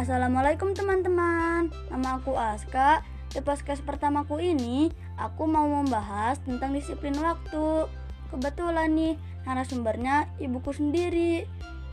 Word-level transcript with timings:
Assalamualaikum 0.00 0.72
teman-teman. 0.72 1.68
Nama 1.92 2.16
aku 2.16 2.32
Aska. 2.32 3.04
Di 3.36 3.44
podcast 3.44 3.84
pertamaku 3.84 4.40
ini 4.40 4.88
Aku 5.20 5.44
mau 5.44 5.68
membahas 5.68 6.40
tentang 6.40 6.72
disiplin 6.72 7.12
waktu. 7.20 7.84
Kebetulan 8.32 8.96
nih 8.96 9.20
narasumbernya 9.44 10.32
ibuku 10.40 10.72
sendiri. 10.72 11.44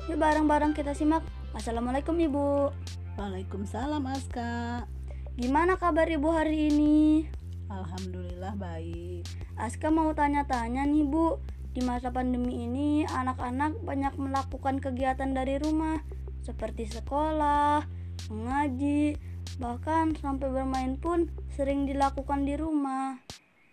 Yuk 0.07 0.23
bareng-bareng 0.23 0.71
kita 0.71 0.95
simak. 0.95 1.19
Assalamualaikum 1.51 2.15
ibu. 2.15 2.71
Waalaikumsalam 3.19 4.07
Aska. 4.07 4.87
Gimana 5.35 5.75
kabar 5.75 6.07
ibu 6.07 6.31
hari 6.31 6.71
ini? 6.71 7.27
Alhamdulillah 7.67 8.55
baik. 8.55 9.27
Aska 9.59 9.91
mau 9.91 10.15
tanya-tanya 10.15 10.87
nih 10.87 11.03
bu. 11.03 11.43
Di 11.75 11.83
masa 11.83 12.15
pandemi 12.15 12.71
ini 12.71 13.03
anak-anak 13.03 13.83
banyak 13.83 14.15
melakukan 14.15 14.79
kegiatan 14.79 15.35
dari 15.35 15.59
rumah 15.59 15.99
Seperti 16.47 16.87
sekolah, 16.87 17.96
mengaji, 18.29 19.17
bahkan 19.61 20.13
sampai 20.17 20.49
bermain 20.49 20.97
pun 20.97 21.29
sering 21.53 21.89
dilakukan 21.89 22.45
di 22.45 22.57
rumah. 22.57 23.21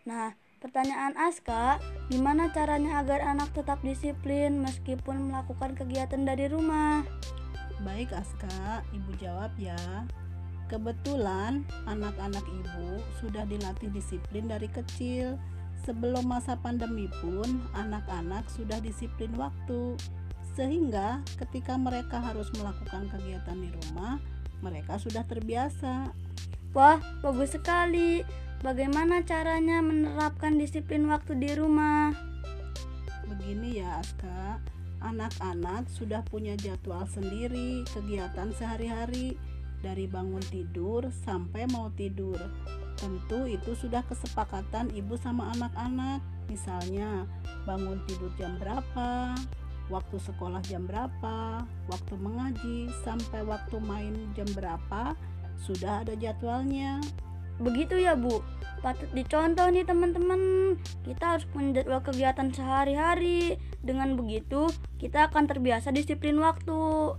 Nah, 0.04 0.36
pertanyaan 0.60 1.16
Aska, 1.16 1.80
gimana 2.08 2.52
caranya 2.52 3.04
agar 3.04 3.24
anak 3.24 3.52
tetap 3.52 3.80
disiplin 3.84 4.60
meskipun 4.60 5.32
melakukan 5.32 5.76
kegiatan 5.76 6.24
dari 6.24 6.48
rumah? 6.48 7.04
Baik 7.84 8.16
Aska, 8.16 8.80
ibu 8.96 9.12
jawab 9.20 9.52
ya 9.60 9.76
Kebetulan 10.72 11.68
anak-anak 11.84 12.44
ibu 12.48 13.02
sudah 13.20 13.44
dilatih 13.44 13.92
disiplin 13.92 14.48
dari 14.48 14.70
kecil 14.72 15.36
Sebelum 15.84 16.24
masa 16.24 16.56
pandemi 16.56 17.12
pun 17.20 17.60
anak-anak 17.76 18.48
sudah 18.48 18.80
disiplin 18.80 19.28
waktu 19.36 20.00
Sehingga 20.56 21.20
ketika 21.36 21.76
mereka 21.76 22.24
harus 22.24 22.48
melakukan 22.56 23.10
kegiatan 23.12 23.58
di 23.60 23.68
rumah 23.68 24.16
mereka 24.64 24.96
sudah 24.96 25.28
terbiasa. 25.28 26.16
Wah, 26.72 26.98
bagus 27.20 27.52
sekali. 27.52 28.24
Bagaimana 28.64 29.20
caranya 29.28 29.84
menerapkan 29.84 30.56
disiplin 30.56 31.04
waktu 31.12 31.36
di 31.36 31.52
rumah? 31.52 32.16
Begini 33.28 33.84
ya, 33.84 34.00
Aska. 34.00 34.56
Anak-anak 35.04 35.92
sudah 35.92 36.24
punya 36.24 36.56
jadwal 36.56 37.04
sendiri 37.04 37.84
kegiatan 37.92 38.56
sehari-hari 38.56 39.36
dari 39.84 40.08
bangun 40.08 40.40
tidur 40.48 41.12
sampai 41.28 41.68
mau 41.68 41.92
tidur. 41.92 42.40
Tentu 42.96 43.44
itu 43.44 43.76
sudah 43.76 44.00
kesepakatan 44.08 44.88
ibu 44.96 45.20
sama 45.20 45.52
anak-anak. 45.52 46.24
Misalnya, 46.48 47.28
bangun 47.68 48.00
tidur 48.08 48.32
jam 48.40 48.56
berapa, 48.56 49.36
waktu 49.92 50.16
sekolah 50.16 50.64
jam 50.64 50.88
berapa, 50.88 51.64
waktu 51.90 52.14
mengaji, 52.16 52.88
sampai 53.04 53.44
waktu 53.44 53.76
main 53.84 54.14
jam 54.32 54.48
berapa, 54.56 55.12
sudah 55.60 56.04
ada 56.04 56.16
jadwalnya. 56.16 57.00
Begitu 57.60 58.02
ya, 58.02 58.18
Bu. 58.18 58.42
Patut 58.82 59.08
dicontoh 59.16 59.64
nih 59.70 59.86
teman-teman. 59.86 60.74
Kita 61.06 61.36
harus 61.36 61.46
punya 61.48 61.80
jadwal 61.80 62.02
kegiatan 62.02 62.50
sehari-hari. 62.52 63.56
Dengan 63.80 64.18
begitu, 64.18 64.68
kita 64.98 65.30
akan 65.30 65.48
terbiasa 65.48 65.94
disiplin 65.94 66.36
waktu. 66.42 67.14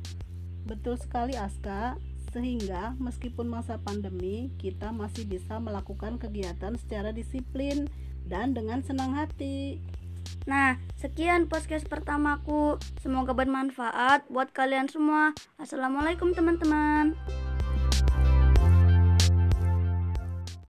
Betul 0.68 1.00
sekali, 1.00 1.40
Aska. 1.40 1.96
Sehingga 2.36 3.00
meskipun 3.00 3.48
masa 3.48 3.80
pandemi, 3.80 4.52
kita 4.60 4.92
masih 4.92 5.24
bisa 5.24 5.56
melakukan 5.56 6.20
kegiatan 6.20 6.76
secara 6.76 7.16
disiplin 7.16 7.88
dan 8.28 8.52
dengan 8.52 8.84
senang 8.84 9.16
hati. 9.16 9.80
Nah, 10.46 10.78
sekian 10.94 11.50
podcast 11.50 11.90
pertamaku. 11.90 12.78
Semoga 13.02 13.34
bermanfaat 13.34 14.30
buat 14.30 14.54
kalian 14.54 14.86
semua. 14.86 15.34
Assalamualaikum, 15.58 16.38
teman-teman. 16.38 17.18